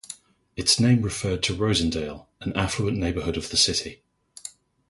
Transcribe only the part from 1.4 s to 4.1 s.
to Rosedale, an affluent neighbourhood of the city.